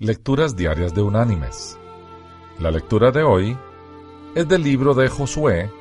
Lecturas 0.00 0.54
Diarias 0.54 0.94
de 0.94 1.02
Unánimes. 1.02 1.76
La 2.60 2.70
lectura 2.70 3.10
de 3.10 3.24
hoy 3.24 3.58
es 4.36 4.46
del 4.46 4.62
libro 4.62 4.94
de 4.94 5.08
Josué, 5.08 5.72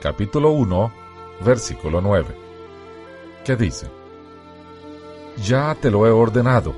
capítulo 0.00 0.50
1, 0.50 0.92
versículo 1.44 2.00
9, 2.00 2.36
que 3.44 3.54
dice, 3.54 3.88
Ya 5.44 5.76
te 5.76 5.92
lo 5.92 6.08
he 6.08 6.10
ordenado, 6.10 6.74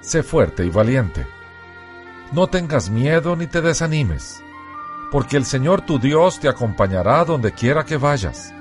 sé 0.00 0.24
fuerte 0.24 0.66
y 0.66 0.70
valiente. 0.70 1.24
No 2.32 2.48
tengas 2.48 2.90
miedo 2.90 3.36
ni 3.36 3.46
te 3.46 3.60
desanimes, 3.60 4.42
porque 5.12 5.36
el 5.36 5.44
Señor 5.44 5.82
tu 5.82 6.00
Dios 6.00 6.40
te 6.40 6.48
acompañará 6.48 7.24
donde 7.24 7.52
quiera 7.52 7.84
que 7.84 7.96
vayas. 7.96 8.52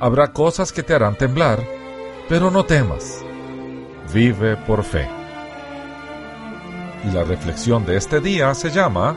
Habrá 0.00 0.32
cosas 0.32 0.72
que 0.72 0.82
te 0.82 0.94
harán 0.94 1.14
temblar, 1.14 1.62
pero 2.26 2.50
no 2.50 2.64
temas. 2.64 3.22
Vive 4.14 4.56
por 4.56 4.82
fe 4.82 5.17
y 7.04 7.10
la 7.10 7.24
reflexión 7.24 7.84
de 7.84 7.96
este 7.96 8.20
día 8.20 8.54
se 8.54 8.70
llama 8.70 9.16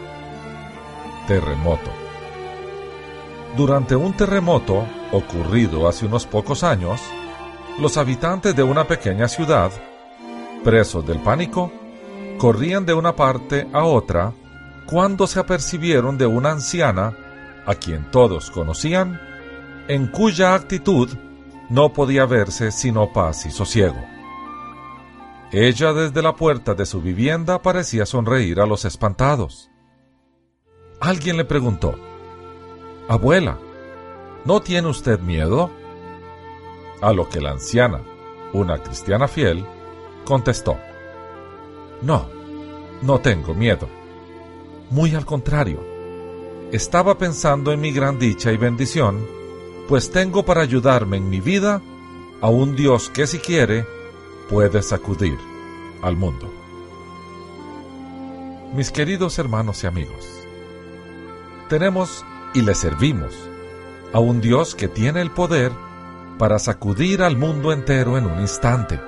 Terremoto. 1.27 1.91
Durante 3.55 3.95
un 3.95 4.13
terremoto 4.13 4.85
ocurrido 5.11 5.87
hace 5.87 6.05
unos 6.05 6.25
pocos 6.25 6.63
años, 6.63 7.01
los 7.79 7.97
habitantes 7.97 8.55
de 8.55 8.63
una 8.63 8.87
pequeña 8.87 9.27
ciudad, 9.27 9.71
presos 10.63 11.05
del 11.05 11.19
pánico, 11.19 11.71
corrían 12.37 12.85
de 12.85 12.93
una 12.93 13.15
parte 13.15 13.67
a 13.73 13.83
otra 13.83 14.33
cuando 14.85 15.27
se 15.27 15.39
apercibieron 15.39 16.17
de 16.17 16.25
una 16.25 16.51
anciana, 16.51 17.13
a 17.65 17.75
quien 17.75 18.09
todos 18.11 18.51
conocían, 18.51 19.19
en 19.87 20.07
cuya 20.07 20.53
actitud 20.53 21.09
no 21.69 21.93
podía 21.93 22.25
verse 22.25 22.71
sino 22.71 23.13
paz 23.13 23.45
y 23.45 23.51
sosiego. 23.51 24.20
Ella 25.51 25.91
desde 25.91 26.21
la 26.21 26.35
puerta 26.35 26.75
de 26.75 26.85
su 26.85 27.01
vivienda 27.01 27.61
parecía 27.61 28.05
sonreír 28.05 28.61
a 28.61 28.65
los 28.65 28.85
espantados. 28.85 29.69
Alguien 31.01 31.35
le 31.35 31.43
preguntó, 31.43 31.95
Abuela, 33.09 33.57
¿no 34.45 34.61
tiene 34.61 34.87
usted 34.87 35.19
miedo? 35.19 35.69
A 37.01 37.11
lo 37.11 37.27
que 37.27 37.41
la 37.41 37.51
anciana, 37.51 38.01
una 38.53 38.77
cristiana 38.77 39.27
fiel, 39.27 39.65
contestó, 40.23 40.77
No, 42.01 42.29
no 43.01 43.19
tengo 43.19 43.53
miedo. 43.53 43.89
Muy 44.89 45.15
al 45.15 45.25
contrario, 45.25 45.83
estaba 46.71 47.17
pensando 47.17 47.73
en 47.73 47.81
mi 47.81 47.91
gran 47.91 48.19
dicha 48.19 48.53
y 48.53 48.57
bendición, 48.57 49.27
pues 49.89 50.11
tengo 50.11 50.45
para 50.45 50.61
ayudarme 50.61 51.17
en 51.17 51.29
mi 51.29 51.41
vida 51.41 51.81
a 52.39 52.49
un 52.49 52.77
Dios 52.77 53.09
que 53.09 53.27
si 53.27 53.39
quiere, 53.39 53.85
puede 54.51 54.83
sacudir 54.83 55.39
al 56.01 56.17
mundo. 56.17 56.53
Mis 58.75 58.91
queridos 58.91 59.39
hermanos 59.39 59.81
y 59.85 59.87
amigos, 59.87 60.27
tenemos 61.69 62.25
y 62.53 62.61
le 62.61 62.75
servimos 62.75 63.33
a 64.11 64.19
un 64.19 64.41
Dios 64.41 64.75
que 64.75 64.89
tiene 64.89 65.21
el 65.21 65.31
poder 65.31 65.71
para 66.37 66.59
sacudir 66.59 67.23
al 67.23 67.37
mundo 67.37 67.71
entero 67.71 68.17
en 68.17 68.25
un 68.25 68.41
instante. 68.41 68.99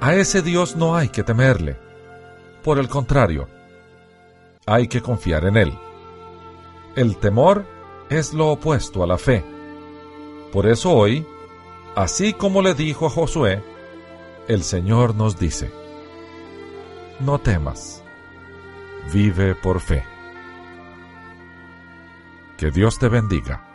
A 0.00 0.16
ese 0.16 0.42
Dios 0.42 0.74
no 0.74 0.96
hay 0.96 1.10
que 1.10 1.22
temerle. 1.22 1.76
Por 2.64 2.80
el 2.80 2.88
contrario, 2.88 3.46
hay 4.66 4.88
que 4.88 5.00
confiar 5.00 5.44
en 5.44 5.58
Él. 5.58 5.78
El 6.96 7.18
temor 7.18 7.64
es 8.10 8.34
lo 8.34 8.48
opuesto 8.48 9.04
a 9.04 9.06
la 9.06 9.16
fe. 9.16 9.44
Por 10.52 10.66
eso 10.66 10.92
hoy, 10.92 11.24
así 11.94 12.32
como 12.32 12.62
le 12.62 12.74
dijo 12.74 13.06
a 13.06 13.10
Josué, 13.10 13.73
el 14.48 14.62
Señor 14.62 15.14
nos 15.14 15.38
dice, 15.38 15.70
no 17.20 17.38
temas, 17.38 18.02
vive 19.12 19.54
por 19.54 19.80
fe. 19.80 20.04
Que 22.58 22.70
Dios 22.70 22.98
te 22.98 23.08
bendiga. 23.08 23.73